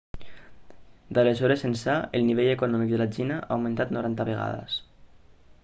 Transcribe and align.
d'aleshores 1.17 1.65
ençà 1.69 1.97
el 2.19 2.25
nivell 2.29 2.49
econòmic 2.53 2.95
de 2.95 3.01
la 3.03 3.09
xina 3.19 3.37
ha 3.43 3.55
augmentat 3.59 3.93
90 3.99 4.29
vegades 4.31 4.79